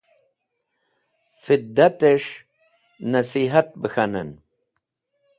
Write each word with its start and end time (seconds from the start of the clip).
Fidatẽs̃h 1.41 2.33
nẽsihat 3.11 3.69
bẽ 3.81 3.89
k̃hanẽn. 3.93 4.29